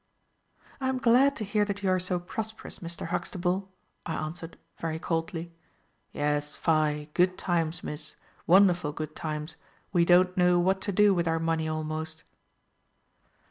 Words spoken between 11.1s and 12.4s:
with our money a'rnost."